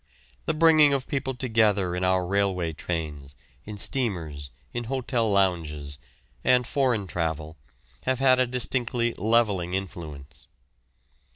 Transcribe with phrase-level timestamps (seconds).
[0.47, 5.99] The bringing of people together in our railway trains, in steamers, in hotel lounges,
[6.43, 7.55] and foreign travel,
[8.05, 10.47] have had a distinctly levelling influence.